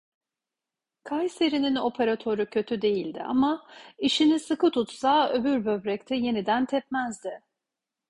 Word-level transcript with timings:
Kayseri'nin 1.03 1.75
operatörü 1.75 2.45
kötü 2.49 2.81
değildi 2.81 3.21
ama, 3.23 3.67
işini 3.97 4.39
sıkı 4.39 4.71
tutsa 4.71 5.29
öbür 5.29 5.65
böbrekte 5.65 6.15
yeniden 6.15 6.65
tepmezdi. 6.65 7.41